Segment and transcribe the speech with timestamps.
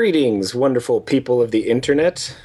[0.00, 2.36] Greetings, wonderful people of the internet.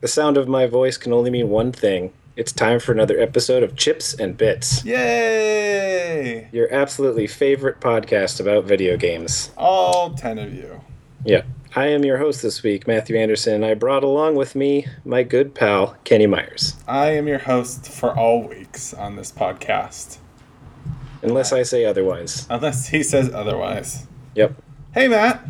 [0.00, 2.10] The sound of my voice can only mean one thing.
[2.36, 6.48] It's time for another episode of Chips and Bits, Yay!
[6.50, 9.50] your absolutely favorite podcast about video games.
[9.58, 10.80] All 10 of you.
[11.22, 11.42] Yeah.
[11.76, 15.24] I am your host this week, Matthew Anderson, and I brought along with me my
[15.24, 16.76] good pal, Kenny Myers.
[16.88, 20.16] I am your host for all weeks on this podcast,
[21.20, 22.46] Unless I say otherwise.
[22.48, 24.06] unless he says otherwise.
[24.34, 24.54] Yep.
[24.94, 25.44] Hey, Matt.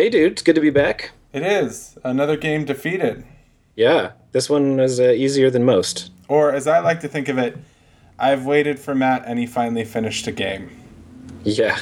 [0.00, 1.10] Hey, dude, it's good to be back.
[1.30, 3.22] It is another game defeated.
[3.76, 6.10] Yeah, this one was uh, easier than most.
[6.26, 7.58] Or, as I like to think of it,
[8.18, 10.70] I've waited for Matt and he finally finished a game.
[11.44, 11.76] Yeah.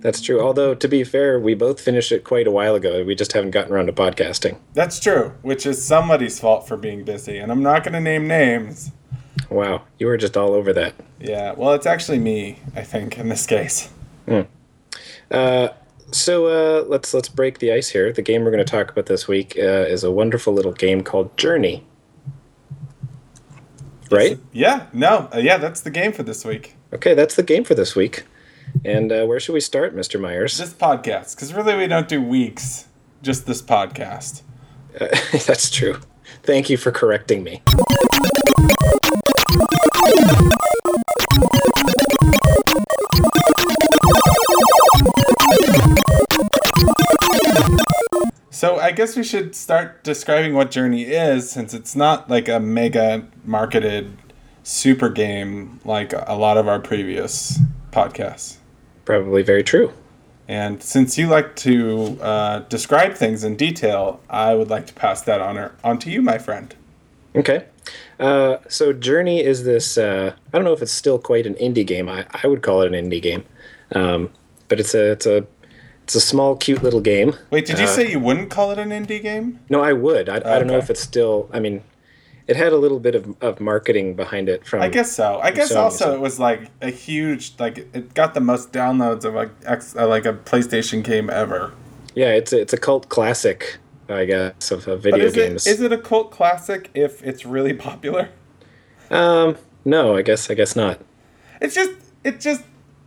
[0.00, 0.40] That's true.
[0.40, 3.04] Although, to be fair, we both finished it quite a while ago.
[3.04, 4.58] We just haven't gotten around to podcasting.
[4.74, 7.38] That's true, which is somebody's fault for being busy.
[7.38, 8.90] And I'm not going to name names.
[9.48, 10.94] Wow, you were just all over that.
[11.20, 13.90] Yeah, well, it's actually me, I think, in this case.
[15.30, 15.68] Uh,
[16.12, 18.12] so uh, let's let's break the ice here.
[18.12, 21.02] The game we're going to talk about this week uh, is a wonderful little game
[21.02, 21.84] called Journey.
[24.10, 24.38] Right?
[24.52, 26.76] Yeah, no, uh, yeah, that's the game for this week.
[26.92, 28.24] Okay, that's the game for this week.
[28.84, 30.20] And uh, where should we start, Mr.
[30.20, 30.58] Myers?
[30.58, 32.86] This podcast, because really we don't do weeks,
[33.22, 34.42] just this podcast.
[35.00, 35.08] Uh,
[35.46, 35.98] that's true.
[36.42, 37.62] Thank you for correcting me.
[48.56, 52.58] So I guess we should start describing what Journey is, since it's not like a
[52.58, 54.16] mega marketed
[54.62, 57.58] super game like a lot of our previous
[57.92, 58.56] podcasts.
[59.04, 59.92] Probably very true.
[60.48, 65.20] And since you like to uh, describe things in detail, I would like to pass
[65.20, 66.74] that honor on to you, my friend.
[67.34, 67.66] Okay.
[68.18, 69.98] Uh, so Journey is this.
[69.98, 72.08] Uh, I don't know if it's still quite an indie game.
[72.08, 73.44] I, I would call it an indie game,
[73.94, 74.30] um,
[74.68, 75.46] but it's a it's a
[76.06, 77.34] it's a small, cute little game.
[77.50, 79.58] Wait, did you Uh, say you wouldn't call it an indie game?
[79.68, 80.28] No, I would.
[80.28, 81.50] I, I don't know if it's still.
[81.52, 81.82] I mean,
[82.46, 84.82] it had a little bit of, of marketing behind it from.
[84.82, 85.40] I guess so.
[85.42, 89.24] I guess Sony, also it was like a huge like it got the most downloads
[89.24, 91.72] of like X, uh, like a PlayStation game ever.
[92.14, 93.78] Yeah, it's a, it's a cult classic,
[94.08, 95.66] I guess, of, of But video is games.
[95.66, 98.28] it is it a cult classic if it's really popular?
[99.10, 101.00] um, no, I guess I guess not.
[101.60, 101.90] It's just
[102.22, 102.62] it's just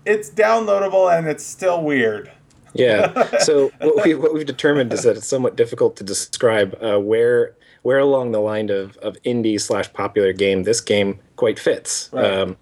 [0.06, 2.32] it's downloadable and it's still weird.
[2.74, 3.28] Yeah.
[3.40, 7.56] So what we what we've determined is that it's somewhat difficult to describe uh, where
[7.82, 12.10] where along the line of, of indie slash popular game this game quite fits.
[12.12, 12.26] Right.
[12.26, 12.58] Um,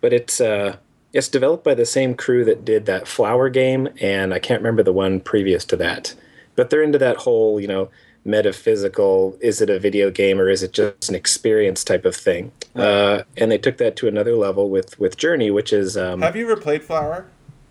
[0.00, 0.76] but it's uh,
[1.12, 4.82] it's developed by the same crew that did that Flower game, and I can't remember
[4.82, 6.14] the one previous to that.
[6.54, 7.90] But they're into that whole you know
[8.26, 12.50] metaphysical is it a video game or is it just an experience type of thing
[12.74, 16.34] uh, and they took that to another level with with journey which is um, Have
[16.34, 17.26] you ever played Flower?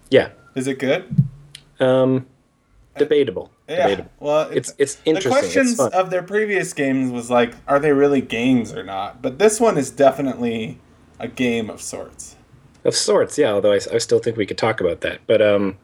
[0.09, 1.13] yeah Is it good?
[1.79, 2.25] Um,
[2.97, 3.87] debatable Yeah.
[3.87, 5.31] debatable Well, it's it's the interesting.
[5.31, 9.21] The questions it's of their previous games was like, are they really games or not?
[9.21, 10.79] But this one is definitely
[11.19, 12.35] a game of sorts.
[12.83, 13.51] of sorts, yeah.
[13.51, 15.77] Although I, I still think we could talk about that, but um,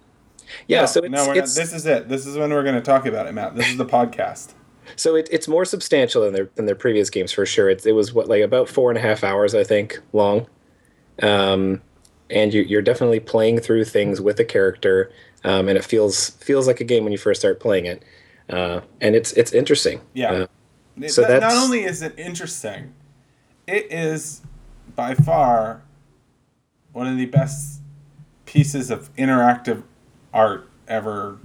[0.67, 0.81] yeah.
[0.81, 2.09] No, so it's, no, we're it's not, this is it.
[2.09, 3.55] This is when we're going to talk about it, Matt.
[3.55, 4.53] This is the podcast.
[4.95, 7.69] so it, it's more substantial than their than their previous games for sure.
[7.69, 10.47] It, it was what like about four and a half hours, I think, long.
[11.21, 11.81] Um,
[12.29, 15.11] and you, you're definitely playing through things with a character,
[15.43, 18.03] um, and it feels feels like a game when you first start playing it.
[18.49, 20.01] Uh, and it's it's interesting.
[20.13, 20.31] Yeah.
[20.31, 22.93] Uh, So not, not only is it interesting,
[23.67, 24.41] it is
[24.95, 25.83] by far
[26.91, 27.81] one of the best
[28.45, 29.83] pieces of interactive
[30.33, 31.39] art ever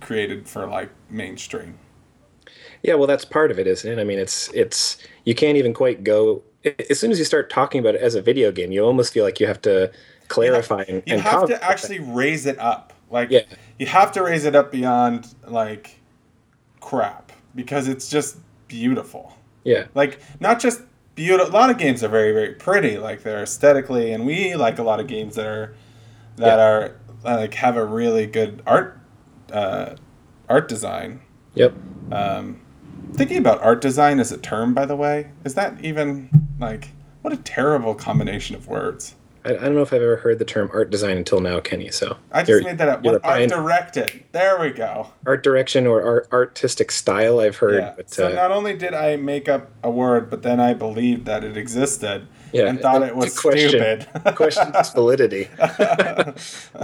[0.00, 1.78] created for like mainstream.
[2.82, 4.00] Yeah, well, that's part of it, isn't it?
[4.00, 6.42] I mean, it's it's you can't even quite go
[6.88, 8.72] as soon as you start talking about it as a video game.
[8.72, 9.90] You almost feel like you have to
[10.28, 12.92] clarify and, You and have to actually raise it up.
[13.10, 13.40] Like Yeah.
[13.78, 16.00] you have to raise it up beyond like
[16.80, 18.38] crap because it's just
[18.68, 19.36] beautiful.
[19.64, 20.82] Yeah, like not just
[21.14, 21.52] beautiful.
[21.52, 24.82] A lot of games are very very pretty, like they're aesthetically, and we like a
[24.82, 25.74] lot of games that are
[26.36, 26.64] that Yeah.
[26.64, 28.98] are like have a really good art
[29.52, 29.96] uh,
[30.48, 31.20] art design.
[31.54, 31.74] yep.
[32.12, 32.60] Um,
[33.14, 36.30] thinking about art design as a term, by the way, is that even
[36.60, 36.90] like
[37.22, 39.14] what a terrible combination of words?
[39.44, 41.90] I, I don't know if I've ever heard the term art design until now, Kenny.
[41.90, 43.02] So I just you're- made that up.
[43.02, 44.24] What art directed?
[44.32, 45.08] There we go.
[45.26, 47.40] art direction or art artistic style.
[47.40, 47.94] I've heard, Yeah.
[47.96, 51.24] but so uh, not only did I make up a word, but then I believed
[51.26, 54.06] that it existed Yeah, and thought it was question- stupid.
[54.36, 55.48] question its validity.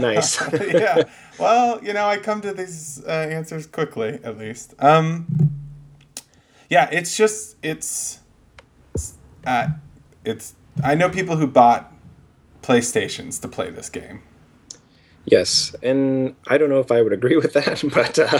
[0.00, 0.40] nice.
[0.72, 1.02] yeah.
[1.38, 4.74] Well, you know, I come to these uh, answers quickly, at least.
[4.78, 5.26] Um,
[6.70, 8.20] yeah, it's just it's,
[9.46, 9.68] uh,
[10.24, 10.54] it's.
[10.82, 11.92] I know people who bought
[12.66, 14.22] PlayStations to play this game.
[15.24, 18.38] Yes, and I don't know if I would agree with that, but uh,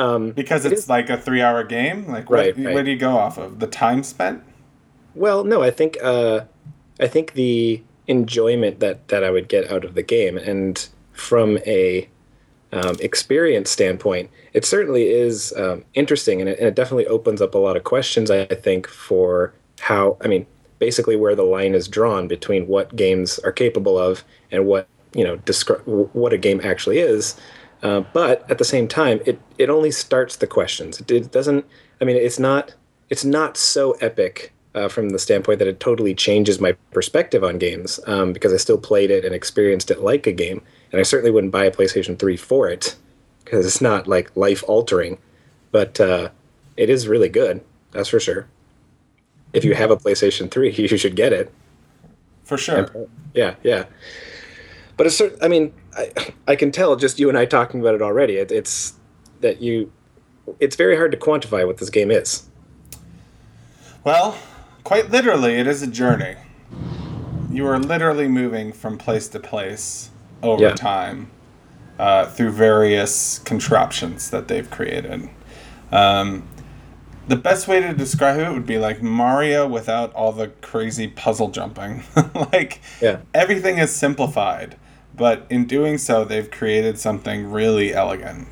[0.00, 2.06] um, Because it it's like a three hour game?
[2.06, 2.74] Like, what, Right, right.
[2.74, 3.58] what do you go off of?
[3.60, 4.42] The time spent?
[5.14, 6.42] well, no, I think uh,
[7.00, 11.58] I think the enjoyment that that I would get out of the game, and from
[11.66, 12.08] a
[12.72, 17.54] um, experience standpoint, it certainly is um, interesting, and it, and it definitely opens up
[17.54, 18.30] a lot of questions.
[18.30, 20.46] I think for how I mean,
[20.78, 25.24] basically where the line is drawn between what games are capable of and what you
[25.24, 25.84] know descri-
[26.14, 27.36] what a game actually is.
[27.82, 31.00] Uh, but at the same time, it it only starts the questions.
[31.00, 31.64] It, it doesn't.
[32.00, 32.74] I mean, it's not
[33.08, 37.58] it's not so epic uh, from the standpoint that it totally changes my perspective on
[37.58, 41.04] games um, because I still played it and experienced it like a game, and I
[41.04, 42.96] certainly wouldn't buy a PlayStation Three for it
[43.44, 45.18] because it's not like life altering,
[45.72, 46.30] but uh,
[46.76, 47.64] it is really good.
[47.92, 48.46] That's for sure.
[49.52, 51.52] If you have a PlayStation Three, you should get it.
[52.44, 52.88] For sure.
[53.34, 53.84] Yeah, yeah.
[54.96, 55.38] But it's certain.
[55.42, 56.10] I mean, I,
[56.48, 58.36] I can tell just you and I talking about it already.
[58.36, 58.94] It, it's
[59.40, 59.92] that you.
[60.60, 62.44] It's very hard to quantify what this game is.
[64.02, 64.38] Well,
[64.84, 66.36] quite literally, it is a journey.
[67.50, 70.10] You are literally moving from place to place
[70.42, 70.74] over Yeah.
[70.74, 71.30] time
[71.98, 75.28] uh, through various contraptions that they've created.
[75.92, 76.44] Um,
[77.28, 81.50] the best way to describe it would be like Mario without all the crazy puzzle
[81.50, 82.02] jumping.
[82.52, 83.18] like, Yeah.
[83.34, 84.76] everything is simplified,
[85.14, 88.48] but in doing so, they've created something really elegant.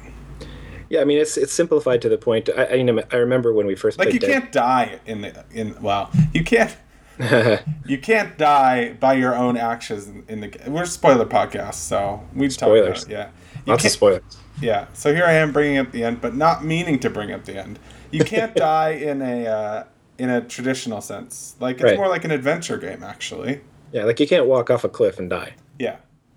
[0.88, 2.48] Yeah, I mean, it's it's simplified to the point.
[2.56, 6.10] I, I, I remember when we first Like you can't die in the in well,
[6.32, 6.76] you can't
[7.86, 12.22] you can't die by your own actions in, in the we're a spoiler podcast, so
[12.34, 13.04] we just talk about Spoilers.
[13.04, 13.28] it, yeah.
[13.66, 14.22] You Lots of spoilers.
[14.60, 17.44] Yeah, so here I am bringing up the end, but not meaning to bring up
[17.46, 17.78] the end.
[18.10, 19.84] You can't die in a uh,
[20.18, 21.56] in a traditional sense.
[21.60, 21.96] Like it's Right.
[21.96, 23.60] more like an adventure game, actually.
[23.92, 25.54] Yeah, like you can't walk off a cliff and die.
[25.78, 25.96] Yeah,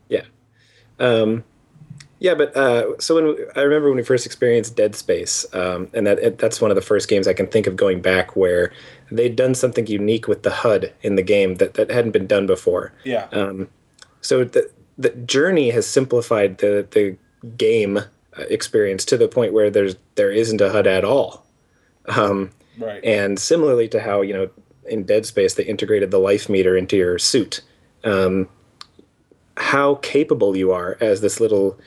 [0.10, 0.24] Yeah.
[1.00, 1.44] Um,
[2.20, 5.88] yeah, but uh, so when we, I remember when we first experienced Dead Space, um,
[5.94, 8.36] and that it, that's one of the first games I can think of going back
[8.36, 8.74] where
[9.10, 12.46] they'd done something unique with the HUD in the game that, that hadn't been done
[12.46, 12.92] before.
[13.06, 13.70] yeah, Um,
[14.22, 17.16] so the the journey has simplified the the
[17.56, 18.02] game uh,
[18.50, 21.46] experience to the point where there's there isn't a HUD at all.
[22.10, 23.04] Um, right.
[23.04, 24.50] and similarly to how you know
[24.88, 27.62] in Dead Space they integrated the life meter into your suit,
[28.04, 28.50] um,
[29.58, 31.80] how capable you are as this little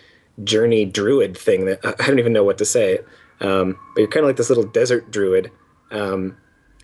[0.44, 2.98] journey druid thing that I don't even know what to say,
[3.40, 5.50] um, but you're kind of like this little desert druid.
[5.90, 6.36] Um,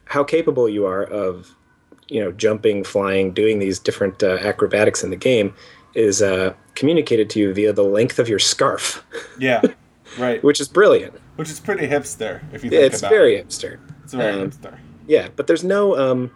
[0.04, 1.54] how capable you are of
[2.08, 5.54] you know jumping, flying, doing these different uh, acrobatics in the game
[5.94, 9.04] is uh, communicated to you via the length of your scarf,
[9.38, 9.62] yeah,
[10.18, 10.42] right.
[10.42, 11.14] which is brilliant.
[11.36, 13.48] Which is pretty hipster if you think It's about very it.
[13.48, 13.78] hipster.
[14.04, 14.78] It's very um, hipster.
[15.06, 16.30] Yeah, but there's no um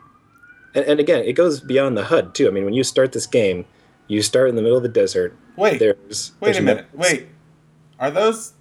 [0.74, 2.48] and, and again, it goes beyond the HUD too.
[2.48, 3.64] I mean, when you start this game,
[4.08, 5.36] you start in the middle of the desert.
[5.56, 6.86] Wait, There's wait there's a minute.
[6.94, 7.12] mountains.
[7.20, 7.28] Wait,
[7.98, 8.52] are those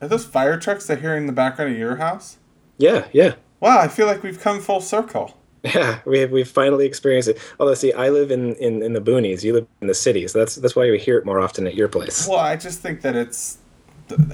[0.00, 2.38] are those fire trucks I hear in the background of your house?
[2.78, 3.34] Yeah, yeah.
[3.60, 5.36] Wow, I feel like we've come full circle.
[5.74, 7.38] Yeah, we have we've finally experienced it.
[7.58, 10.38] Although see, I live in, in, in the boonies, you live in the city, so
[10.38, 12.28] that's that's why we hear it more often at your place.
[12.28, 13.58] Well, I just think that it's.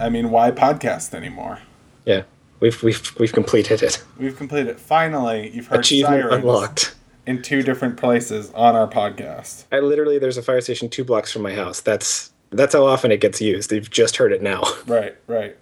[0.01, 1.59] I mean, why podcast anymore?
[2.05, 2.23] Yeah.
[2.61, 4.03] We've we've we've completed it.
[4.19, 4.81] We've completed it.
[4.81, 6.95] Finally, you've heard Achievement sirens unlocked.
[7.27, 9.65] in two different places on our podcast.
[9.73, 11.81] I literally there's a fire station two blocks from my house.
[11.81, 13.73] That's that's how often it gets used.
[13.73, 14.63] You've just heard it now.
[14.87, 15.57] Right, right.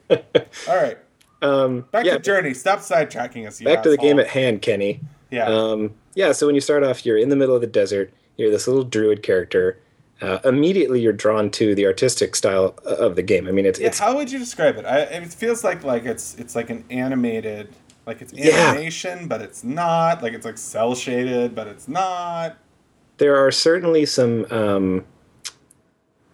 [0.68, 0.98] All right,
[1.40, 2.52] Um, back yeah, to Journey.
[2.52, 3.61] Stop sidetracking us.
[3.62, 5.00] Back to the game at hand, Kenny.
[5.30, 8.12] Yeah, Um, yeah, so when you start off, you're in the middle of the desert.
[8.37, 9.78] You're this little druid character.
[10.22, 13.48] Uh, immediately, you're drawn to the artistic style of the game.
[13.48, 13.86] I mean, it's yeah.
[13.86, 14.84] it's How would you describe it?
[14.84, 17.68] I, it feels like like it's it's like an animated,
[18.06, 18.70] like it's Yeah.
[18.72, 20.22] animation, but it's not.
[20.22, 22.58] Like it's like cel shaded, but it's not.
[23.18, 25.04] there are certainly some um,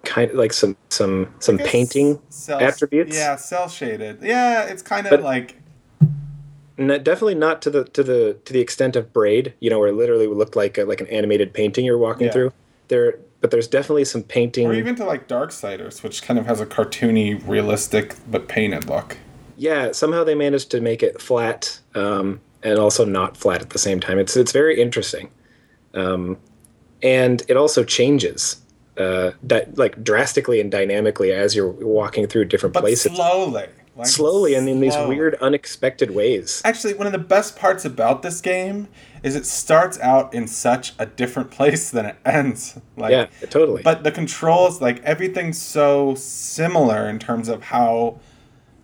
[0.05, 3.17] kind of like some some some painting cell- attributes.
[3.17, 4.19] Yeah, cel shaded.
[4.23, 5.57] Yeah, it's kind of But- like
[6.77, 9.55] definitely not to the to the to the extent of Braid.
[9.61, 12.33] You know, where it literally looked like a, like an animated painting you're walking Yeah.
[12.33, 12.53] through.
[12.89, 14.67] There, but there's definitely some painting.
[14.67, 19.19] or even to like Darksiders, which kind of has a cartoony, realistic but painted look.
[19.57, 23.79] yeah, somehow they managed to make it flat um, and also not flat at the
[23.79, 24.19] same time.
[24.19, 25.31] It's it's very interesting,
[25.95, 26.39] um,
[27.05, 28.61] and it also changes
[28.99, 33.69] uh, di- like drastically and dynamically as you're walking through different But places, slowly.
[33.97, 35.17] Like slowly and in these slowly.
[35.17, 36.61] weird, unexpected ways.
[36.65, 38.89] Actually, one of the best parts about this game
[39.23, 42.79] is it starts out in such a different place than it ends.
[42.99, 43.83] Like, yeah, totally.
[43.83, 48.21] But the controls, like everything's so similar in terms of how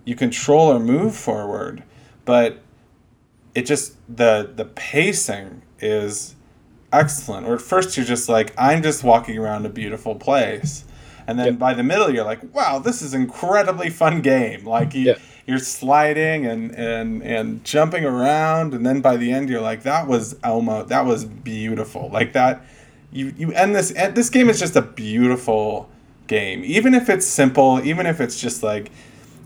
[0.04, 1.82] you control or move forward,
[2.26, 2.60] but
[3.54, 6.36] it just the the pacing is
[6.92, 7.46] excellent.
[7.46, 10.84] Or at first you're just like, I'm just walking around a beautiful place,
[11.26, 11.58] and then Yep.
[11.58, 14.64] by the middle you're like, wow, this is incredibly fun game.
[14.66, 15.14] Like you, Yeah.
[15.46, 20.06] you're sliding and and and jumping around, and then by the end you're like, that
[20.06, 22.10] was Elmo, that was beautiful.
[22.12, 22.64] Like that,
[23.12, 25.88] you you end this and this game is just a beautiful
[26.26, 28.90] game, even if it's simple, even if it's just like.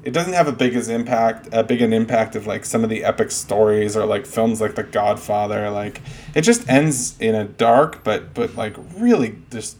[0.04, 2.90] It doesn't have a big as impact, a big an impact of like some of
[2.90, 5.68] the epic stories or like films like The Godfather.
[5.68, 6.00] Like
[6.32, 9.76] it just ends in a dark, but but like really just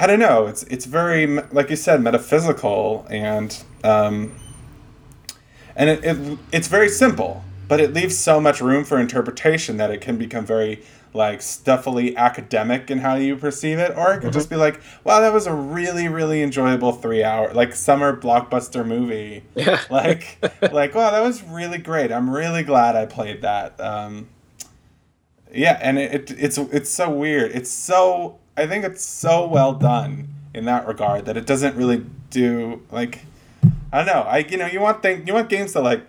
[0.00, 0.46] I don't know.
[0.46, 4.34] It's it's very like you said metaphysical and um,
[5.76, 9.90] and it, it it's very simple, but it leaves so much room for interpretation that
[9.90, 14.32] it can become very like stuffily academic in how you perceive it, or it could
[14.32, 18.86] just be like, wow, that was a really really enjoyable three hour like summer blockbuster
[18.86, 19.44] movie.
[19.54, 19.82] Yeah.
[19.90, 20.38] Like
[20.72, 22.10] like wow, that was really great.
[22.10, 23.78] I'm really glad I played that.
[23.78, 24.30] Um,
[25.52, 27.50] yeah, and it, it it's it's so weird.
[27.50, 32.04] It's so I think it's so well done in that regard that it doesn't really
[32.30, 33.20] do like
[33.92, 34.22] I don't know.
[34.22, 36.06] I you know you want thing you want games to like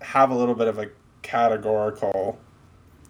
[0.00, 0.90] have a little bit of a
[1.22, 2.38] categorical.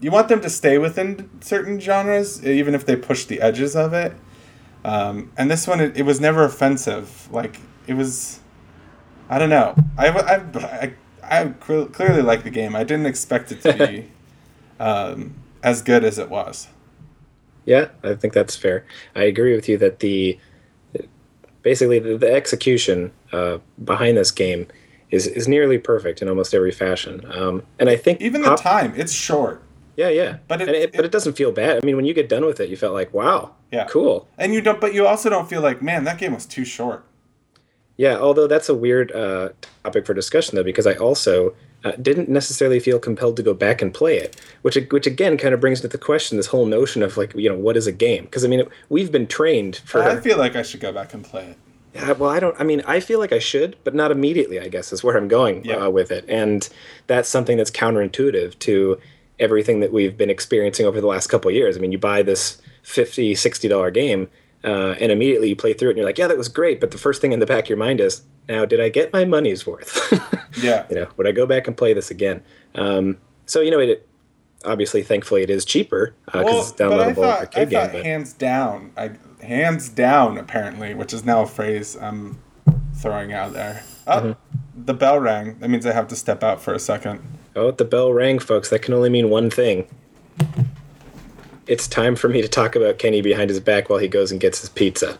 [0.00, 3.94] You want them to stay within certain genres, even if they push the edges of
[3.94, 4.14] it.
[4.84, 7.30] Um, and this one, it, it was never offensive.
[7.32, 8.40] Like it was,
[9.28, 9.74] I don't know.
[9.96, 12.76] I I I, I clearly like the game.
[12.76, 14.10] I didn't expect it to be
[14.80, 16.68] um, as good as it was.
[17.66, 18.84] Yeah, I think that's fair.
[19.14, 20.38] I agree with you that the
[21.62, 24.66] basically the, the execution uh, behind this game
[25.10, 27.24] is is nearly perfect in almost every fashion.
[27.32, 29.62] Um, and I think Even the Pop- time, it's short.
[29.96, 31.82] yeah, yeah, But it, it- but it doesn't feel bad.
[31.82, 33.86] I mean, when you get done with it, you felt like, wow, Yeah.
[33.86, 34.28] cool.
[34.38, 37.04] And you don't, but you also don't feel like, man, that game was too short.
[37.96, 39.50] Yeah, although that's a weird uh,
[39.82, 41.54] topic for discussion though, because I also
[41.86, 45.54] uh, didn't necessarily feel compelled to go back and play it, which which again kind
[45.54, 47.92] of brings into the question this whole notion of like you know what is a
[47.92, 48.24] game?
[48.24, 50.02] Because I mean we've been trained for.
[50.02, 51.58] I feel like I should go back and play it.
[51.94, 52.54] Yeah, well, I don't.
[52.60, 54.60] I mean, I feel like I should, but not immediately.
[54.60, 55.76] I guess is where I'm going Yeah.
[55.86, 56.68] uh, with it, and
[57.06, 58.98] that's something that's counterintuitive to
[59.38, 61.76] everything that we've been experiencing over the last couple of years.
[61.76, 64.28] I mean, you buy this 50 60 dollar game,
[64.64, 66.80] uh, and immediately you play through it, and you're like, yeah, that was great.
[66.80, 69.12] But the first thing in the back of your mind is, now, did I get
[69.12, 70.12] my money's worth?
[70.62, 70.86] Yeah.
[70.88, 72.42] you know, would I go back and play this again?
[72.76, 74.08] Um, so you know, it
[74.64, 77.80] obviously, thankfully, it is cheaper because Well, it's but I downloadable thought, I arcade game.
[77.82, 79.10] thought But hands down, I
[79.44, 82.38] hands down apparently, which is now a phrase I'm
[82.94, 83.82] throwing out there.
[84.06, 84.84] Oh, Mm-hmm.
[84.86, 85.58] the bell rang.
[85.58, 87.20] That means I have to step out for a second.
[87.54, 88.70] Oh, the bell rang, folks.
[88.70, 89.86] That can only mean one thing.
[91.66, 94.40] It's time for me to talk about Kenny behind his back while he goes and
[94.40, 95.18] gets his pizza.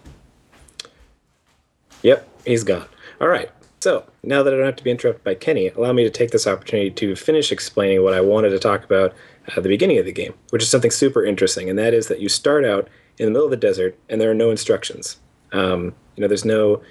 [2.02, 2.86] Yep, he's gone.
[3.20, 3.50] All right.
[3.80, 6.30] So, now that I don't have to be interrupted by Kenny, allow me to take
[6.30, 9.14] this opportunity to finish explaining what I wanted to talk about
[9.56, 12.20] at the beginning of the game, which is something super interesting, and that is that
[12.20, 12.88] you start out
[13.18, 15.18] in the middle of the desert and there are no instructions.
[15.52, 16.82] Um, you know, there's no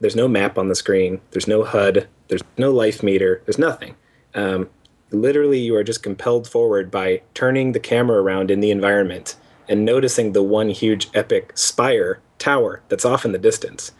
[0.00, 3.94] there's no map on the screen, there's no HUD, there's no life meter, there's nothing.
[4.34, 4.68] Um,
[5.14, 9.36] literally, you are just compelled forward by turning the camera around in the environment
[9.68, 13.92] and noticing the one huge epic spire tower that's off in the distance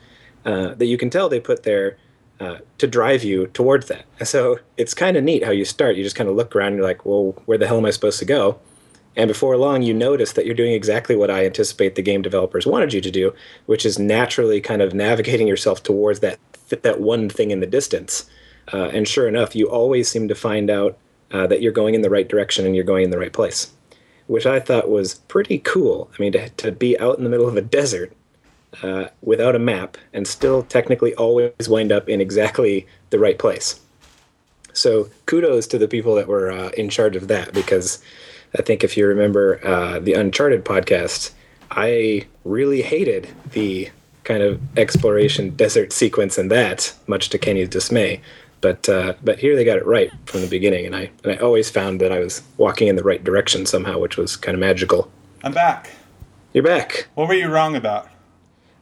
[0.45, 1.97] uh, that you can tell they put there
[2.41, 4.05] uh, to drive you towards that.
[4.25, 5.97] So it's kind of neat how you start.
[5.97, 7.91] You just kind of look around and you're like, well, where the hell am I
[7.91, 8.59] supposed to go?
[9.17, 12.67] And before long, you notice that you're doing exactly what I anticipate the game developers
[12.67, 13.33] wanted you to do,
[13.67, 16.39] which is naturally kind of navigating yourself towards that
[16.71, 18.29] that one thing in the distance.
[18.73, 20.99] Uh, and sure enough, you always seem to find out
[21.35, 23.73] uh, that you're going in the right direction and you're going in the right place,
[24.29, 26.09] which I thought was pretty cool.
[26.17, 28.13] I mean, to, to be out in the middle of a desert
[28.83, 33.81] uh, without a map and still technically always wind up in exactly the right place.
[34.73, 38.03] So kudos to the people that were uh, in charge of that because
[38.57, 41.33] I think if you remember uh, the Uncharted podcast,
[41.73, 43.91] I really hated the
[44.23, 48.21] kind of exploration desert sequence in that, much to Kenny's dismay.
[48.65, 51.37] But uh, but here they got it right from the beginning, and I and I
[51.37, 54.61] always found that I was walking in the right direction somehow, which was kind of
[54.61, 55.13] magical.
[55.43, 55.91] I'm back.
[56.55, 57.09] You're back.
[57.15, 58.09] What were you wrong about?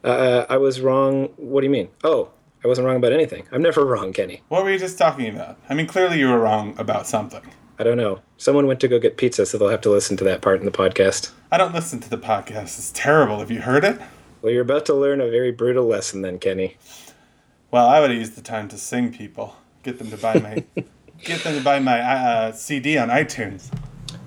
[0.05, 1.31] Uh, I was wrong.
[1.37, 1.89] What do you mean?
[2.05, 2.31] Oh,
[2.65, 3.43] I wasn't wrong about anything.
[3.51, 4.43] I'm never wrong, Kenny.
[4.47, 5.59] What were you just talking about?
[5.69, 7.43] I mean, clearly you were wrong about something.
[7.77, 8.21] I don't know.
[8.37, 10.65] Someone went to go get pizza, so they'll have to listen to that part in
[10.65, 11.33] the podcast.
[11.51, 12.79] I don't listen to the podcast.
[12.79, 13.41] It's terrible.
[13.41, 14.01] Have you heard it?
[14.43, 16.77] Well, you're about to learn a very brutal lesson then, Kenny.
[17.73, 19.57] Well, I would have used the time to sing people.
[19.83, 20.65] Get them to buy my
[21.25, 23.71] get them to buy my uh, CD on iTunes.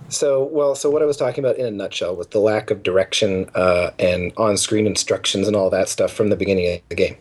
[0.10, 2.84] So, well, so what I was talking about in a nutshell was the lack of
[2.84, 7.18] direction uh, and on-screen instructions and all that stuff from the beginning of the game,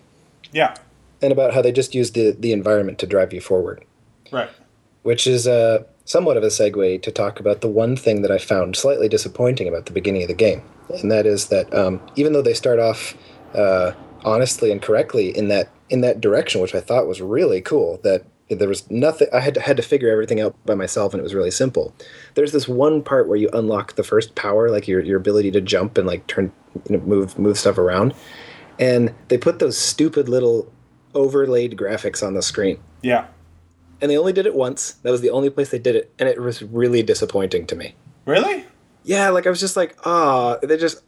[0.52, 0.74] Yeah.
[1.22, 3.84] and about how they just used the the environment to drive you forward.
[4.32, 4.50] Right.
[5.02, 8.38] which is uh, somewhat of a segue to talk about the one thing that I
[8.38, 10.62] found slightly disappointing about the beginning of the game,
[11.02, 13.14] and that is that um, even though they start off
[13.54, 13.92] uh,
[14.24, 18.00] honestly and correctly in that in that direction, which I thought was really cool.
[18.02, 21.20] That there was nothing I had to, had to figure everything out by myself, and
[21.20, 21.94] it was really simple.
[22.34, 25.60] There's this one part where you unlock the first power, like your your ability to
[25.60, 26.52] jump and like turn,
[26.88, 28.14] you know, move move stuff around,
[28.78, 30.70] and they put those stupid little
[31.14, 32.78] overlaid graphics on the screen.
[33.02, 33.26] Yeah.
[34.00, 34.92] And they only did it once.
[35.02, 37.94] That was the only place they did it, and it was really disappointing to me.
[38.26, 38.64] Really?
[39.04, 41.02] Yeah, like I was just like, ah, they just.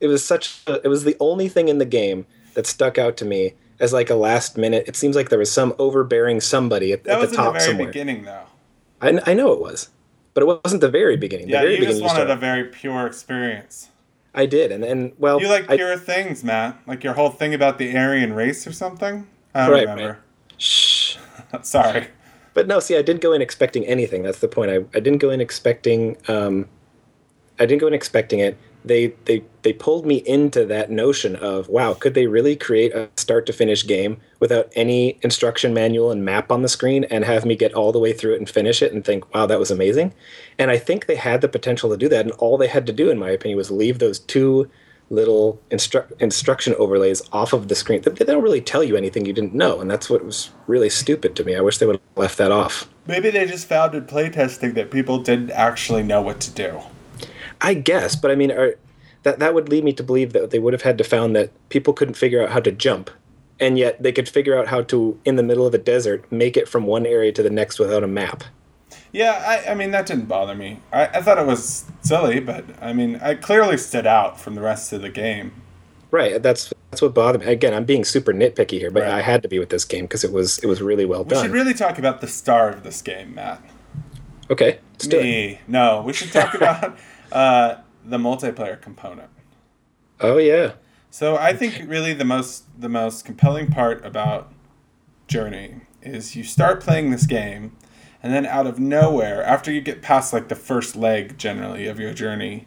[0.00, 0.62] It was such.
[0.66, 3.92] A, it was the only thing in the game that stuck out to me as
[3.92, 4.84] like a last minute.
[4.86, 7.86] It seems like there was some overbearing somebody at, at the top the very somewhere.
[7.88, 8.44] beginning, though.
[9.00, 9.88] I, I know it was,
[10.34, 11.48] but it wasn't the very beginning.
[11.48, 13.88] Yeah, the very you beginning just wanted started, a very pure experience.
[14.34, 16.78] I did, and and well, You like I, pure things, Matt.
[16.86, 19.26] Like your whole thing about the Aryan race or something.
[19.54, 20.18] I don't Right, remember.
[20.58, 21.16] shh.
[21.62, 22.06] Sorry.
[22.54, 24.22] But no, see, I didn't go in expecting anything.
[24.22, 24.70] That's the point.
[24.70, 26.16] I, I didn't go in expecting.
[26.28, 26.68] Um,
[27.58, 28.56] I didn't go in expecting it.
[28.84, 33.08] They they they pulled me into that notion of wow, could they really create a
[33.16, 37.44] start to finish game without any instruction manual and map on the screen and have
[37.44, 39.70] me get all the way through it and finish it and think wow, that was
[39.70, 40.14] amazing.
[40.58, 42.24] And I think they had the potential to do that.
[42.24, 44.70] And all they had to do, in my opinion, was leave those two
[45.10, 48.00] little instru- instruction overlays off of the screen.
[48.00, 50.88] They they don't really tell you anything you didn't know, and that's what was really
[50.88, 51.56] stupid to me.
[51.56, 52.88] I wish they would have left that off.
[53.06, 56.80] Maybe they just found in playtesting that people didn't actually know what to do.
[57.60, 58.74] I guess, but I mean, are,
[59.22, 61.50] that that would lead me to believe that they would have had to found that
[61.68, 63.10] people couldn't figure out how to jump,
[63.58, 66.56] and yet they could figure out how to, in the middle of a desert, make
[66.56, 68.44] it from one area to the next without a map.
[69.12, 70.80] Yeah, I, I mean that didn't bother me.
[70.92, 74.60] I, I thought it was silly, but I mean I clearly stood out from the
[74.62, 75.52] rest of the game.
[76.12, 76.42] Right.
[76.42, 77.46] That's that's what bothered me.
[77.48, 79.12] Again, I'm being super nitpicky here, but Right.
[79.12, 81.30] I had to be with this game because it was it was really well We
[81.30, 81.42] done.
[81.42, 83.62] We should really talk about the star of this game, Matt.
[84.50, 84.78] okay.
[84.94, 85.22] Let's do it.
[85.22, 85.60] Me.
[85.68, 86.96] No, we should talk about
[87.32, 89.30] uh, the multiplayer component.
[90.20, 90.72] Oh yeah.
[91.10, 94.52] So I think really the most the most compelling part about
[95.28, 97.76] Journey is you start playing this game,
[98.22, 101.98] and then out of nowhere, after you get past like the first leg generally of
[102.00, 102.66] your journey,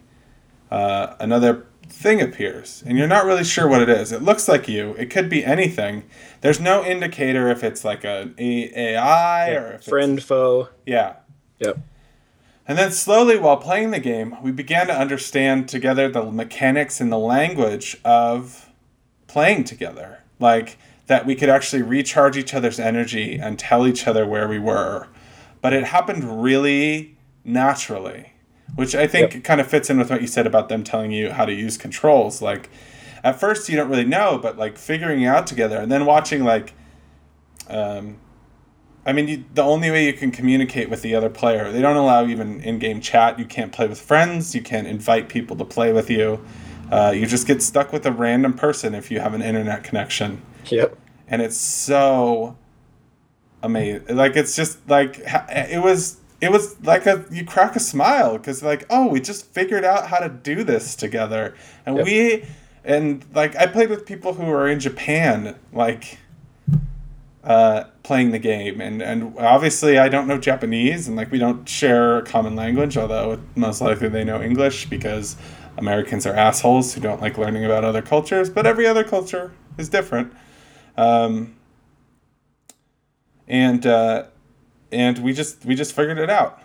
[0.70, 4.12] uh, another thing appears, and you're not really sure what it is.
[4.12, 4.94] It looks like you.
[4.98, 6.04] It could be anything.
[6.40, 10.68] There's no indicator if it's like a, a AI or Friend, foe.
[10.86, 11.16] yeah.
[11.60, 11.78] Yep.
[12.66, 17.12] And then slowly, while playing the game, we began to understand together the mechanics and
[17.12, 18.70] the language of
[19.26, 20.20] playing together.
[20.38, 24.58] Like that we could actually recharge each other's energy and tell each other where we
[24.58, 25.08] were.
[25.60, 28.32] But it happened really naturally,
[28.74, 29.44] which I think Yep.
[29.44, 31.76] kind of fits in with what you said about them telling you how to use
[31.76, 32.40] controls.
[32.40, 32.70] Like
[33.22, 36.44] at first, you don't really know, but like figuring it out together and then watching,
[36.44, 36.72] like,
[37.68, 38.16] um,
[39.06, 41.96] I mean, you, the only way you can communicate with the other player, they don't
[41.96, 43.38] allow even in game chat.
[43.38, 44.54] You can't play with friends.
[44.54, 46.42] You can't invite people to play with you.
[46.90, 50.40] Uh, you just get stuck with a random person if you have an internet connection.
[50.66, 50.96] Yep.
[51.28, 52.56] And it's so
[53.62, 54.16] amazing.
[54.16, 56.20] Like, it's just like, it was.
[56.40, 60.08] It was like a you crack a smile because like oh we just figured out
[60.08, 61.54] how to do this together
[61.86, 62.04] and Yep.
[62.04, 62.44] we
[62.84, 66.18] and like I played with people who are in Japan like
[67.44, 71.68] uh, playing the game, and and obviously I don't know Japanese, and like we don't
[71.68, 72.96] share a common language.
[72.96, 75.36] Although most likely they know English because
[75.76, 78.48] Americans are assholes who don't like learning about other cultures.
[78.48, 80.32] But every other culture is different,
[80.96, 81.54] um,
[83.46, 84.24] and uh,
[84.90, 86.62] and we just we just figured it out.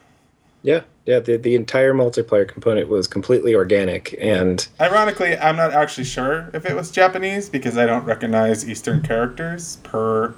[0.61, 0.81] Yeah.
[1.05, 1.19] Yeah.
[1.19, 6.65] The the entire multiplayer component was completely organic, and Ironically, I'm not actually sure if
[6.65, 10.35] it was Japanese because I don't recognize Eastern characters per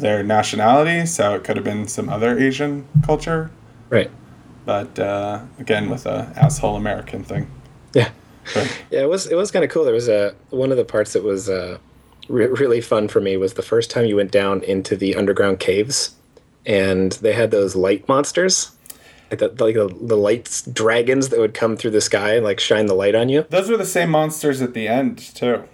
[0.00, 3.50] their nationality, so it could have been some other Asian culture.
[3.90, 4.10] right.
[4.64, 7.50] But uh, again, with a asshole American thing.
[7.94, 8.10] Yeah.
[8.54, 8.82] Right.
[8.90, 9.84] Yeah, it was it was kind of cool.
[9.84, 11.78] There was a one of the parts that was uh,
[12.28, 15.58] re- really fun for me was the first time you went down into the underground
[15.58, 16.16] caves,
[16.66, 18.72] and they had those light monsters,
[19.30, 22.60] like the like the, the lights dragons that would come through the sky and like
[22.60, 23.46] shine the light on you.
[23.48, 25.64] Those were the same monsters at the end too.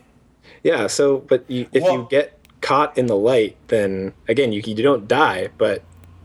[0.63, 0.87] Yeah.
[0.87, 4.83] So, but you, if Well- you get caught in the light, then again you you
[4.83, 5.83] don't die, but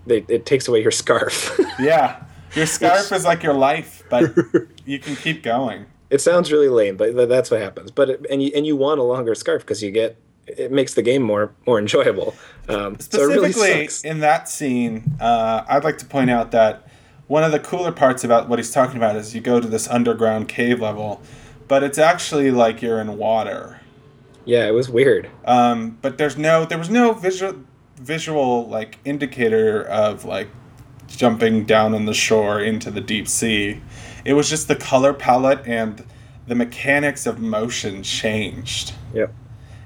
[0.08, 1.60] they, it takes away your scarf.
[1.80, 2.24] Yeah,
[2.56, 4.24] your scarf is like your life, but
[4.86, 5.86] you can keep going.
[6.10, 7.92] it sounds really lame, but th- that's what happens.
[7.92, 10.94] But it, and you and you want a longer scarf because you get it makes
[10.96, 12.34] the game more more enjoyable.
[12.68, 16.88] Um, so really Specifically in that scene, uh, I'd like to point out that
[17.28, 19.88] one of the cooler parts about what he's talking about is you go to this
[19.88, 21.22] underground cave level,
[21.68, 23.79] but it's actually like you're in water.
[24.50, 25.30] Yeah, it was weird.
[25.46, 27.64] Um, but there's no there was no visual
[27.98, 30.48] visual like indicator of like
[31.06, 33.80] jumping down on the shore into the deep sea.
[34.26, 36.04] It was just the color palette and
[36.48, 38.94] the mechanics of motion changed.
[39.14, 39.32] Yep.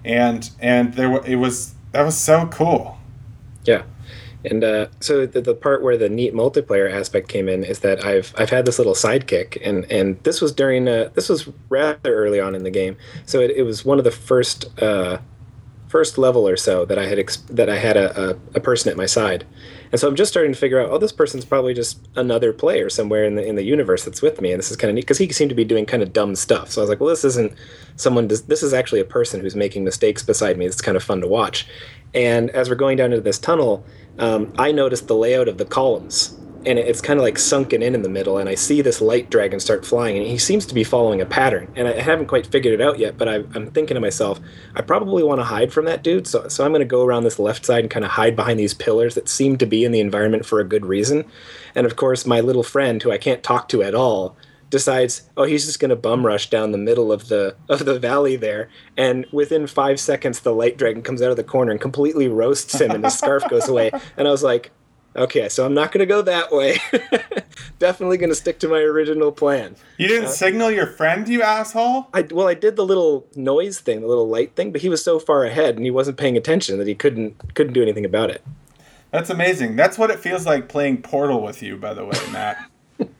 [0.05, 2.97] and and there it was that was so cool.
[3.65, 3.83] Yeah.
[4.45, 8.03] And uh, so the, the part where the neat multiplayer aspect came in is that
[8.03, 12.13] I've I've had this little sidekick, and and this was during uh, this was rather
[12.13, 15.19] early on in the game, so it, it was one of the first uh,
[15.87, 18.91] first level or so that I had ex- that I had a, a, a person
[18.91, 19.45] at my side,
[19.91, 22.89] and so I'm just starting to figure out, oh, this person's probably just another player
[22.89, 25.01] somewhere in the in the universe that's with me, and this is kind of neat
[25.01, 26.69] because he seemed to be doing kind of dumb stuff.
[26.69, 27.53] So I was like, well, this isn't
[27.95, 28.27] someone.
[28.27, 30.65] Does, this is actually a person who's making mistakes beside me.
[30.65, 31.65] It's kind of fun to watch.
[32.13, 33.85] And as we're going down into this tunnel,
[34.19, 37.93] um, I noticed the layout of the columns, and it's kind of like sunken in
[37.93, 38.37] in the middle.
[38.37, 41.25] And I see this light dragon start flying, and he seems to be following a
[41.25, 41.71] pattern.
[41.75, 44.39] And I haven't quite figured it out yet, but I, I'm thinking to myself,
[44.75, 46.27] I probably want to hide from that dude.
[46.27, 48.59] So, so I'm going to go around this left side and kind of hide behind
[48.59, 51.25] these pillars that seem to be in the environment for a good reason.
[51.75, 54.37] And of course, my little friend, who I can't talk to at all,
[54.73, 57.99] decides, oh, he's just going to bum rush down the middle of the of the
[57.99, 61.79] valley there, and within five seconds, the light dragon comes out of the corner and
[61.79, 63.91] completely roasts him, and his scarf goes away.
[64.17, 64.71] And I was like,
[65.15, 66.77] okay, so I'm not going to go that way.
[67.79, 69.75] Definitely going to stick to my original plan.
[69.97, 72.07] You didn't uh, signal your friend, you asshole.
[72.13, 75.03] I well, I did the little noise thing, the little light thing, but he was
[75.03, 78.31] so far ahead and he wasn't paying attention that he couldn't couldn't do anything about
[78.31, 78.43] it.
[79.11, 79.75] That's amazing.
[79.75, 82.57] That's what it feels like playing Portal with you, by the way, Matt.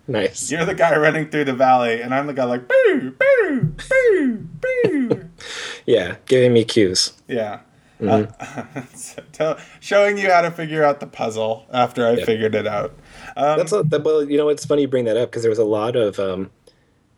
[0.07, 0.51] Nice.
[0.51, 4.47] You're the guy running through the valley, and I'm the guy like boo, boo, boo,
[4.61, 5.29] boo.
[5.85, 7.13] Yeah, giving me cues.
[7.27, 7.59] Yeah.
[8.01, 8.25] Uh,
[8.93, 12.91] so tell, showing you how to figure out the puzzle after I figured it out.
[13.35, 15.49] Um, That's a, that, well, you know, it's funny you bring that up because there
[15.49, 16.51] was a lot of um,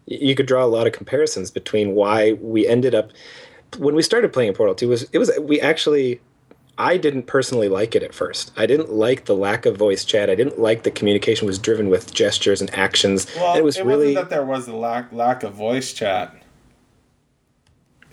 [0.06, 3.12] you could draw a lot of comparisons between why we ended up
[3.78, 4.90] when we started playing Portal Two.
[4.90, 6.22] Was it was we actually
[6.78, 8.52] I didn't personally like it at first.
[8.58, 10.30] I didn't like the lack of voice chat.
[10.30, 13.28] I didn't like the communication was driven with gestures and actions.
[13.36, 16.36] well, and it was really wasn't that there was a lack lack of voice chat.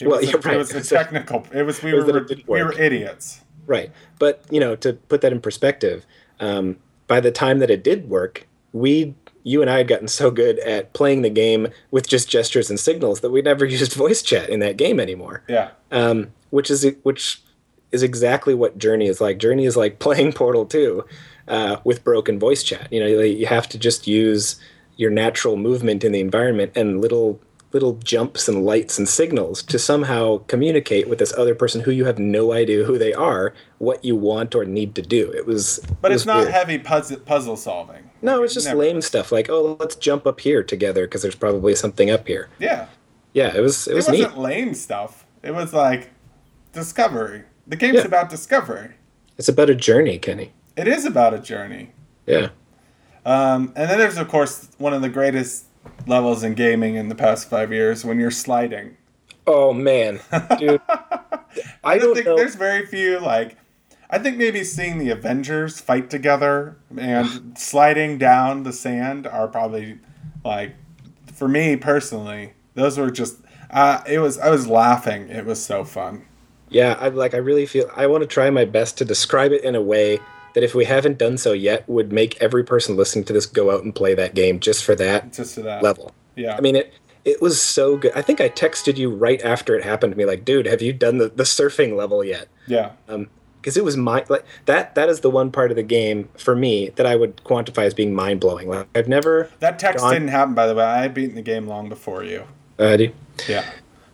[0.01, 0.47] It Well, was a, right.
[0.55, 1.47] It was a technical.
[1.53, 3.41] It was we It was were it we were idiots.
[3.67, 3.91] Right.
[4.19, 6.05] But, you know, to put that in perspective,
[6.41, 10.31] um, by the time that it did work, we, you and I had gotten so
[10.31, 14.23] good at playing the game with just gestures and signals that we never used voice
[14.23, 15.43] chat in that game anymore.
[15.49, 15.71] Yeah.
[15.93, 17.41] Um, which is which
[17.93, 19.39] is exactly what Journey is like.
[19.39, 21.05] Journey is like playing Portal 2
[21.49, 22.89] uh, with broken voice chat.
[22.93, 24.57] You know, you have to just use
[24.97, 27.41] your natural movement in the environment and little
[27.73, 32.05] little jumps and lights and signals to somehow communicate with this other person who you
[32.05, 35.31] have no idea who they are, what you want or need to do.
[35.33, 36.51] It was But it it's not weird.
[36.51, 38.11] heavy puzzle puzzle solving.
[38.21, 38.79] No, it's just Never.
[38.81, 42.51] lame stuff like, "Oh, let's jump up here together because there's probably something up here."
[42.59, 42.89] Yeah.
[43.33, 44.39] Yeah, it was it It was wasn't neat.
[44.43, 45.25] lame stuff.
[45.43, 46.11] It was like
[46.75, 47.45] discovery.
[47.73, 48.05] The game's Yeah.
[48.05, 48.91] about discovery.
[49.39, 50.53] It's about a journey, Kenny.
[50.77, 51.93] It is about a journey.
[52.27, 52.49] Yeah.
[53.25, 55.65] Um, and then there's of course one of the greatest
[56.07, 58.99] levels in gaming in the past five years when you're sliding.
[59.47, 60.21] Oh man,
[60.59, 60.83] dude.
[61.83, 62.37] I don't think know.
[62.37, 63.57] there's very few like
[64.11, 69.99] I think maybe seeing the Avengers fight together and sliding down the sand are probably
[70.45, 70.75] like
[71.33, 73.37] for me personally, those were just
[73.71, 75.31] uh, it was I was laughing.
[75.31, 76.27] It was so fun.
[76.73, 77.35] Yeah, I like.
[77.35, 77.91] I really feel.
[77.97, 80.19] I want to try my best to describe it in a way
[80.55, 83.71] that, if we haven't done so yet, would make every person listening to this go
[83.71, 86.13] out and play that game just for that Just for that level.
[86.37, 86.57] Yeah.
[86.57, 86.93] I mean, it
[87.25, 88.13] it was so good.
[88.15, 90.93] I think I texted you right after it happened to me, like, dude, have you
[90.93, 92.49] done the, the surfing level yet?
[92.67, 92.93] yeah.
[93.07, 94.97] Because it was my like that.
[94.97, 97.95] That is the one part of the game for me that I would quantify as
[97.95, 98.69] being mind blowing.
[98.69, 99.51] Like, I've never.
[99.61, 100.13] That text Gone.
[100.15, 100.83] didn't happen by the way.
[100.83, 102.43] I had beaten the game long before you.
[102.79, 103.13] Uh, do-
[103.49, 103.65] Yeah.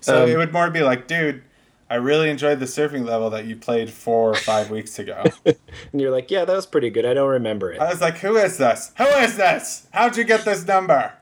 [0.01, 1.43] So Um, it would more be like, dude,
[1.91, 5.25] I really enjoyed the surfing level that you played four or five weeks ago.
[5.47, 7.07] and you're like, yeah, that was pretty good.
[7.07, 7.81] I don't remember it.
[7.81, 8.93] I was like, who is this?
[8.99, 9.87] Who is this?
[9.93, 11.15] How'd you get this number?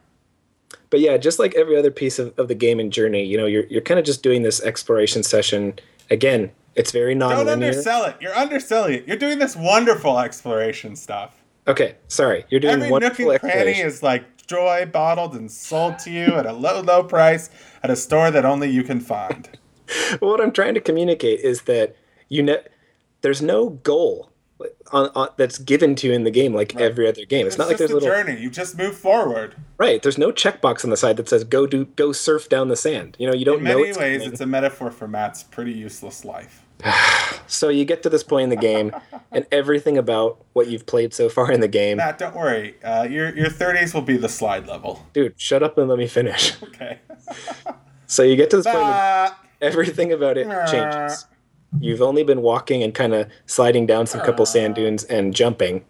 [0.90, 3.46] but yeah, just like every other piece of, of the game and journey, you know,
[3.46, 5.74] you're you're kind of just doing this exploration session.
[6.10, 8.16] Again, it's very non Don't undersell it.
[8.20, 9.08] You're underselling it.
[9.08, 11.42] You're doing this wonderful exploration stuff.
[11.68, 16.10] Okay, sorry, you're doing Every nook and cranny is like joy bottled and sold to
[16.10, 17.50] you at a low, low price
[17.82, 19.58] at a store that only you can find.
[20.20, 21.96] what I'm trying to communicate is that
[22.28, 22.64] you ne-
[23.22, 24.30] there's no goal
[24.92, 27.46] on, on, that's given to you in the game like every other game.
[27.46, 28.40] It's, It's not like there's a little journey.
[28.40, 29.54] You just move forward.
[29.78, 30.02] right.
[30.02, 33.16] There's no checkbox on the side that says go do go surf down the sand.
[33.18, 33.76] You know, you don't In know.
[33.76, 34.32] many it's ways, coming.
[34.32, 36.62] it's a metaphor for Matt's pretty useless life.
[37.48, 38.90] So you get to this point in the game,
[39.30, 42.74] and everything about what you've played so far in the game, Matt, don't worry.
[42.82, 45.06] Uh, your your 30s will be the slide level.
[45.12, 45.34] dude.
[45.40, 46.60] Shut up and let me finish.
[46.62, 46.98] Okay.
[48.08, 48.76] So you get to this point.
[49.60, 49.72] In the Bah.
[49.72, 51.26] everything about it changes.
[51.80, 55.84] You've only been walking and kind of sliding down some couple sand dunes and jumping,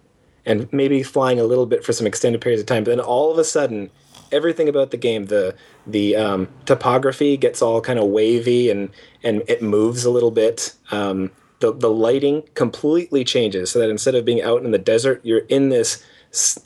[0.45, 2.85] and maybe flying a little bit for some extended periods of time.
[2.85, 3.91] But then all of a sudden,
[4.33, 5.27] everything about the game.
[5.27, 5.55] The
[5.87, 8.91] the um, topography gets all kind of wavy and
[9.23, 10.75] and it moves a little bit.
[10.91, 15.21] Um, the the lighting completely changes so that instead of being out in the desert,
[15.25, 16.05] you're in this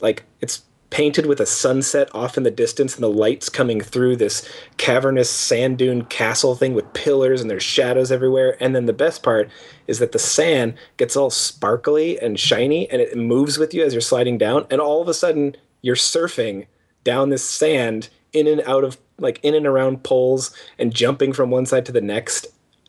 [0.01, 4.15] like it's painted with a sunset off in the distance and the lights coming through
[4.15, 8.55] this cavernous sand dune castle thing with pillars and there's shadows everywhere.
[8.59, 9.49] And then the best part
[9.87, 13.93] is that the sand gets all sparkly and shiny and it moves with you as
[13.93, 14.67] you're sliding down.
[14.69, 16.67] And all of a sudden you're surfing
[17.03, 21.49] down this sand in and out of like in and around poles and jumping from
[21.49, 22.47] one side to the next.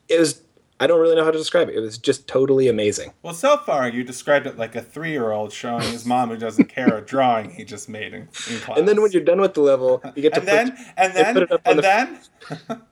[0.08, 0.42] It was
[0.82, 3.56] i don't really know how to describe it it was just totally amazing Well, so
[3.58, 7.50] far you described it like a three-year-old showing his mom who doesn't care a drawing
[7.50, 8.78] he just made in, in class.
[8.78, 11.14] and then when you're done with the level you get to and then put, and
[11.14, 12.82] then put it up and the- then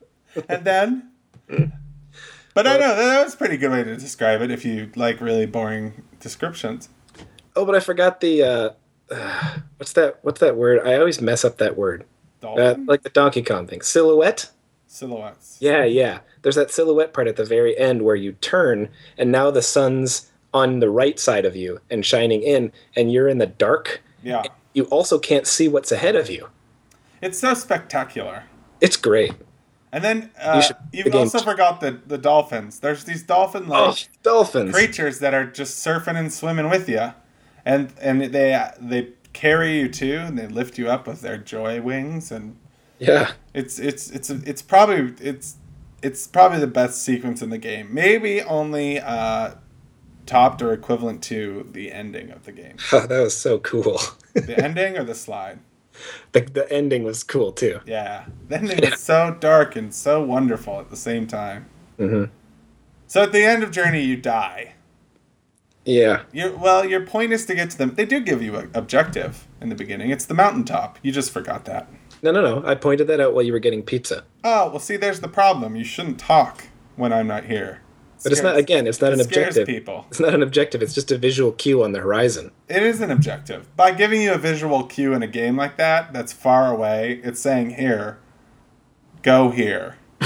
[0.49, 1.11] and then.
[2.55, 5.21] But I know that was a pretty good way to describe it if you like
[5.21, 6.89] really boring descriptions.
[7.55, 8.71] Oh, but I forgot the uh,
[9.11, 10.19] uh, what's that?
[10.23, 10.87] What's that word?
[10.87, 12.05] I always mess up that word.
[12.43, 14.51] Uh, like the Donkey Kong thing, silhouette.
[14.91, 15.57] Silhouettes.
[15.61, 16.21] Yeah, yeah.
[16.43, 20.31] There's that silhouette part at the very end where you turn, and now the sun's
[20.53, 24.03] on the right side of you and shining in, and you're in the dark.
[24.23, 24.43] Yeah.
[24.75, 26.49] You also can't see what's ahead of you.
[27.23, 28.45] It's so spectacular.
[28.81, 29.33] It's great.
[29.93, 32.79] And then uh, you the have game- also forgot the, the dolphins.
[32.81, 34.73] There's these dolphin like Oh, dolphins!
[34.73, 37.13] creatures that are just surfing and swimming with you,
[37.65, 41.81] and and they they carry you too, and they lift you up with their joy
[41.81, 42.57] wings, and
[43.01, 45.57] Yeah, it's it's it's it's probably it's
[46.03, 47.93] it's probably the best sequence in the game.
[47.93, 49.55] Maybe only uh,
[50.27, 52.77] topped or equivalent to the ending of the game.
[52.93, 53.99] that was so cool.
[54.35, 55.59] The ending or the slide.
[56.33, 57.81] the, the ending was cool too.
[57.87, 61.67] Yeah, the ending is so dark and so wonderful at the same time.
[61.99, 62.31] Mhm.
[63.07, 64.75] So at the end of Journey, you die.
[65.87, 67.95] Yeah, You well, your point is to get to them.
[67.95, 70.11] They do give you an objective in the beginning.
[70.11, 70.99] It's the mountaintop.
[71.03, 71.89] You just forgot that.
[72.23, 72.67] No, no, no.
[72.67, 74.25] I pointed that out while you were getting pizza.
[74.45, 75.77] Oh well, see, there's the problem.
[75.77, 77.83] You shouldn't talk when I'm not here.
[78.23, 78.87] But it's not again.
[78.87, 79.67] It's not an it scares objective.
[79.67, 80.07] people.
[80.11, 80.83] It's not an objective.
[80.83, 82.53] It's just a visual cue on the horizon.
[82.69, 83.75] It is an objective.
[83.77, 87.41] By giving you a visual cue in a game like that, that's far away, it's
[87.41, 88.19] saying here,
[89.23, 89.97] go here.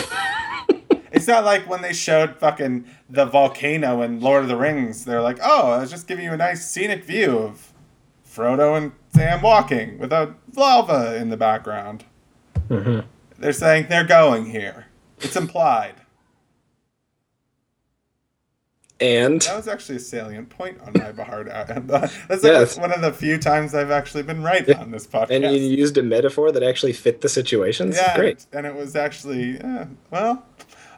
[1.12, 5.04] it's not like when they showed fucking the volcano in Lord of the Rings.
[5.04, 7.72] They're like, oh, I was just giving you a nice scenic view of
[8.34, 12.04] Frodo and Sam walking with a lava in the background.
[12.68, 14.86] They're saying they're going here.
[15.20, 15.94] It's implied.
[19.00, 21.46] And That was actually a salient point on my part.
[21.48, 22.78] That's like Yes.
[22.78, 25.30] one of the few times I've actually been right on this podcast.
[25.30, 27.92] and you used a metaphor that actually fit the situation.
[27.92, 28.46] yeah, Great.
[28.52, 30.44] And it was actually, uh, well,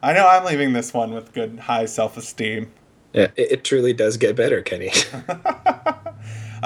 [0.03, 2.70] I know I'm leaving this one with good high self esteem.
[3.12, 4.92] Yeah, it, it truly does get better, Kenny.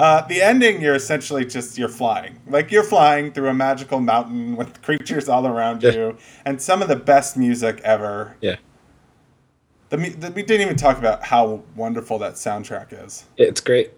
[0.01, 4.55] Uh, the ending, you're essentially just you're flying, like you're flying through a magical mountain
[4.55, 5.91] with creatures all around Yeah.
[5.91, 8.35] you, and some of the best music ever.
[8.41, 8.55] yeah,
[9.89, 13.25] The, the, we didn't even talk about how wonderful that soundtrack is.
[13.37, 13.91] it's great.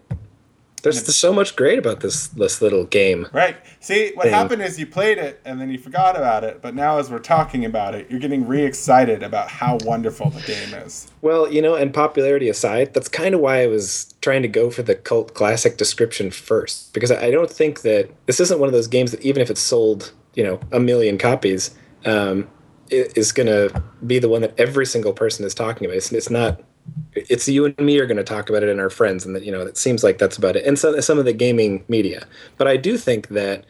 [0.84, 3.28] There's, there's so much great about this this little game.
[3.34, 3.58] Right.
[3.80, 4.34] See, what Thing.
[4.34, 7.20] happened is you played it and then you forgot about it, but now as we're
[7.20, 11.12] talking about it, you're getting re excited about how wonderful the game is.
[11.22, 14.70] Well, you know, and popularity aside, that's kind of why I was trying to go
[14.70, 18.68] for the cult classic description first, because I I don't think that this isn't one
[18.68, 21.74] of those games that even if it's sold, you know, a million copies,
[22.06, 22.48] um,
[22.90, 25.98] is going to be the one that every single person is talking about.
[25.98, 26.62] It's, it's not.
[27.14, 29.44] It's you and me are going to talk about it and our friends, and that
[29.44, 30.66] you know, it seems like that's about it.
[30.66, 33.66] And some some of the gaming media, but I do think that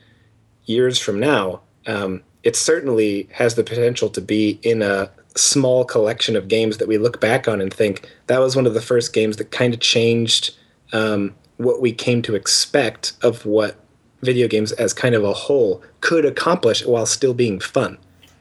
[0.65, 6.35] years from now, um, it certainly has the potential to be in a small collection
[6.35, 9.13] of games that we look back on and think that was one of the first
[9.13, 10.55] games that kind of changed
[10.91, 13.77] um, what we came to expect of what
[14.21, 17.97] video games as kind of a whole could accomplish while still being fun.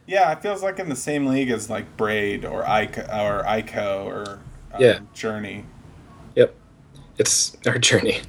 [0.07, 4.05] Yeah, it feels like in the same league as like Braid or Ico or Ico
[4.05, 4.41] or
[4.79, 5.01] Yeah.
[5.15, 5.65] Journey.
[6.35, 6.55] Yep,
[7.19, 8.21] it's our journey.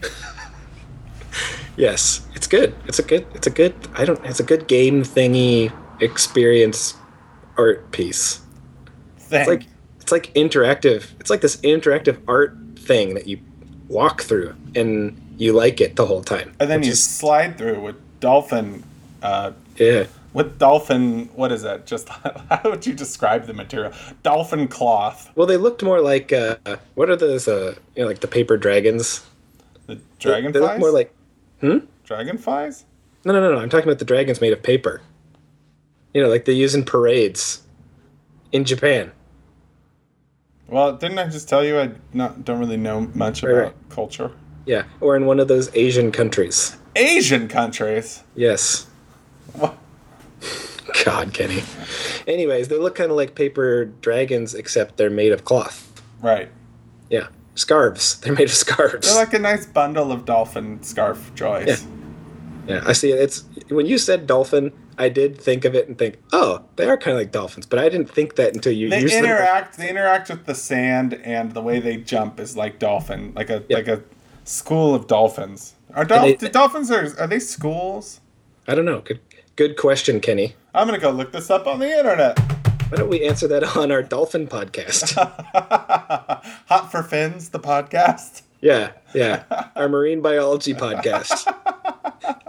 [1.78, 2.76] yes, it's good.
[2.86, 3.26] It's a good.
[3.34, 3.76] It's a good.
[3.94, 4.24] I don't.
[4.26, 6.96] It's a good game thingy experience
[7.58, 8.42] art piece.
[9.32, 9.66] It's like
[10.00, 11.12] it's like interactive.
[11.20, 13.40] It's like this interactive art thing that you
[13.88, 16.54] walk through and you like it the whole time.
[16.60, 18.84] and then you slide through with dolphin.
[19.22, 20.06] Uh, yeah.
[20.34, 21.86] With dolphin, what is that?
[21.86, 22.10] Just
[22.50, 23.91] how would you describe the material?
[24.24, 25.32] Dolphin cloth.
[25.36, 26.58] Well, they looked more like uh,
[26.96, 27.48] what are those?
[27.48, 29.26] Uh, you know, like the paper dragons.
[29.88, 30.54] The They- dragonflies.
[30.54, 31.13] They look more like
[31.62, 31.78] Hmm.
[32.04, 32.86] dragonflies.
[33.26, 33.60] no, no, no, no.
[33.60, 35.02] I'm talking about the dragons made of paper.
[36.13, 37.62] You know, like they use in parades
[38.52, 39.12] in Japan.
[40.67, 43.74] Well, didn't I just tell you I not don't really know much Right, about right.
[43.89, 44.32] culture?
[44.65, 46.78] Yeah, or in one of those Asian countries.
[46.96, 48.24] Asian countries.
[48.36, 48.88] Yes.
[51.06, 51.64] God, Kenny.
[52.28, 56.02] Anyways, they look kind of like paper dragons, except they're made of cloth.
[56.22, 56.50] Right.
[57.10, 58.20] Yeah, scarves.
[58.22, 59.08] They're made of scarves.
[59.08, 61.68] They're like a nice bundle of dolphin scarf joys.
[61.68, 62.76] Yeah.
[62.76, 63.12] Yeah, I see.
[63.12, 63.20] it.
[63.20, 66.96] It's when you said dolphin, I did think of it and think, oh, they are
[66.98, 69.26] kind of like dolphins, but I didn't think that until you They used them.
[69.26, 69.78] interact.
[69.78, 73.64] They interact with the sand, and the way they jump is like dolphin, like a
[73.68, 73.78] Yeah.
[73.78, 74.02] like a
[74.46, 75.74] school of dolphins.
[75.94, 78.22] Are dol- they- dolphins are are they schools?
[78.66, 79.02] I don't know.
[79.02, 79.20] Good,
[79.56, 80.56] good question, Kenny.
[80.74, 82.38] I'm gonna go look this up on the internet.
[82.89, 85.13] Why don't we answer that on our dolphin podcast?
[86.68, 88.44] Hot for fins, the podcast.
[88.62, 89.44] yeah, yeah,
[89.76, 91.52] our marine biology podcast.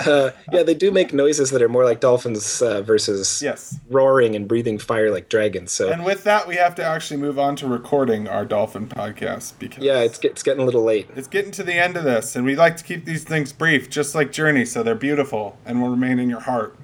[0.07, 3.79] Uh, yeah, they do make noises that are more like dolphins uh, versus Yes.
[3.89, 5.73] roaring and breathing fire like dragons.
[5.73, 9.59] So And with that, we have to actually move on to recording our dolphin podcast
[9.59, 11.09] because yeah, it's it's getting a little late.
[11.17, 13.89] it's getting to the end of this, and we like to keep these things brief,
[13.89, 16.77] just like Journey, so they're beautiful and will remain in your heart.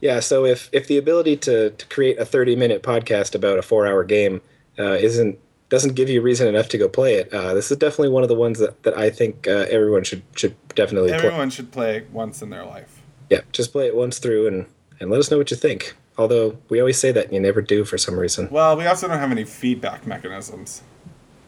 [0.00, 3.62] Yeah, so if if the ability to to create a 30 minute podcast about a
[3.62, 4.40] four hour game
[4.78, 8.10] uh, isn't doesn't give you reason enough to go play it, uh, this is definitely
[8.10, 11.18] one of the ones that, that I think uh, everyone should should definitely play.
[11.18, 13.00] Everyone should play once in their life.
[13.30, 14.66] Yeah, just play it once through and
[15.00, 15.96] and let us know what you think.
[16.18, 18.48] Although we always say that and you never do for some reason.
[18.50, 20.82] Well, we also don't have any feedback mechanisms.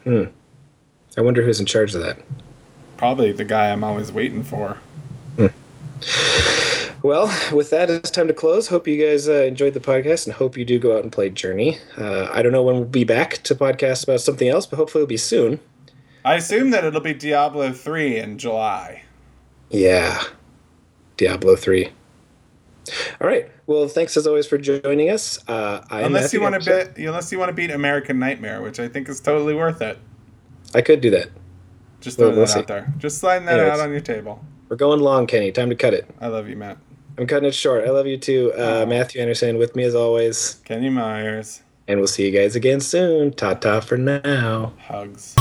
[0.03, 0.25] Hmm.
[1.17, 2.19] I wonder who's in charge of that.
[2.97, 4.77] Probably the guy I'm always waiting for.
[7.09, 8.67] Well, with that, it's time to close.
[8.67, 11.31] Hope you guys uh, enjoyed the podcast and hope you do go out and play
[11.31, 11.79] Journey.
[11.97, 15.01] Uh, I don't know when we'll be back to podcast about something else, but hopefully
[15.01, 15.59] it'll be soon.
[16.23, 19.05] I assume that it'll be Diablo 3 in July.
[19.71, 20.21] Yeah.
[21.17, 21.87] Diablo 3.
[23.19, 23.49] All right.
[23.65, 25.39] Well, thanks as always for joining us.
[25.49, 28.87] Uh, Unless you want to beat, unless you want to beat American Nightmare, which I
[28.87, 29.97] think is totally worth it.
[30.75, 31.29] I could do that.
[32.01, 32.59] Just Well, throwing we'll that see.
[32.59, 32.93] out there.
[32.99, 33.79] Just sliding that Anyways.
[33.79, 34.45] out on your table.
[34.69, 35.51] We're going long, Kenny.
[35.51, 36.07] Time to cut it.
[36.21, 36.77] I love you, Matt.
[37.19, 37.83] I'm cutting it short.
[37.83, 39.57] I love you too, uh, Matthew Anderson.
[39.57, 41.61] With me as always, Kenny Myers.
[41.85, 43.33] And we'll see you guys again soon.
[43.33, 44.71] Ta ta for now.
[44.87, 45.35] Hugs.